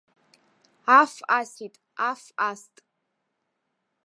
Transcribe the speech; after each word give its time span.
Аф 0.99 1.13
асит, 1.39 1.75
аф 2.09 2.21
аст! 2.49 2.73